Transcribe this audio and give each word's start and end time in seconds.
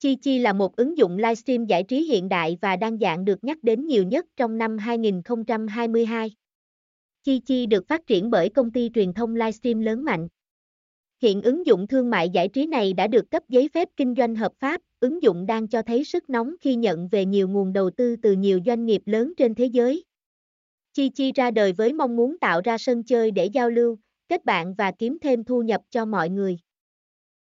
Chi 0.00 0.16
Chi 0.16 0.38
là 0.38 0.52
một 0.52 0.76
ứng 0.76 0.98
dụng 0.98 1.16
livestream 1.16 1.66
giải 1.66 1.82
trí 1.82 2.02
hiện 2.02 2.28
đại 2.28 2.58
và 2.60 2.76
đa 2.76 2.90
dạng 3.00 3.24
được 3.24 3.44
nhắc 3.44 3.58
đến 3.62 3.86
nhiều 3.86 4.04
nhất 4.04 4.26
trong 4.36 4.58
năm 4.58 4.78
2022. 4.78 6.30
Chi 7.22 7.38
Chi 7.38 7.66
được 7.66 7.88
phát 7.88 8.06
triển 8.06 8.30
bởi 8.30 8.48
công 8.48 8.72
ty 8.72 8.90
truyền 8.94 9.12
thông 9.12 9.36
livestream 9.36 9.80
lớn 9.80 10.04
mạnh. 10.04 10.28
Hiện 11.22 11.42
ứng 11.42 11.66
dụng 11.66 11.86
thương 11.86 12.10
mại 12.10 12.30
giải 12.30 12.48
trí 12.48 12.66
này 12.66 12.92
đã 12.92 13.06
được 13.06 13.30
cấp 13.30 13.42
giấy 13.48 13.68
phép 13.74 13.88
kinh 13.96 14.14
doanh 14.14 14.34
hợp 14.34 14.52
pháp, 14.58 14.80
ứng 15.00 15.22
dụng 15.22 15.46
đang 15.46 15.68
cho 15.68 15.82
thấy 15.82 16.04
sức 16.04 16.30
nóng 16.30 16.54
khi 16.60 16.74
nhận 16.74 17.08
về 17.08 17.24
nhiều 17.24 17.48
nguồn 17.48 17.72
đầu 17.72 17.90
tư 17.90 18.16
từ 18.22 18.32
nhiều 18.32 18.60
doanh 18.66 18.86
nghiệp 18.86 19.02
lớn 19.06 19.32
trên 19.36 19.54
thế 19.54 19.66
giới. 19.66 20.04
Chi 20.92 21.08
Chi 21.08 21.32
ra 21.32 21.50
đời 21.50 21.72
với 21.72 21.92
mong 21.92 22.16
muốn 22.16 22.38
tạo 22.38 22.60
ra 22.64 22.78
sân 22.78 23.04
chơi 23.04 23.30
để 23.30 23.46
giao 23.46 23.70
lưu, 23.70 23.98
kết 24.28 24.44
bạn 24.44 24.74
và 24.74 24.92
kiếm 24.98 25.18
thêm 25.22 25.44
thu 25.44 25.62
nhập 25.62 25.80
cho 25.90 26.04
mọi 26.04 26.30
người. 26.30 26.58